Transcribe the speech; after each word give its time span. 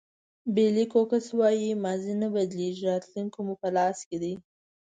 بېلي 0.55 0.85
کوکس 0.93 1.25
وایي 1.39 1.69
ماضي 1.83 2.13
نه 2.21 2.27
بدلېږي 2.33 2.83
راتلونکی 2.91 3.39
مو 3.45 3.53
په 3.61 3.69
لاس 3.75 3.97
دی. 4.21 4.33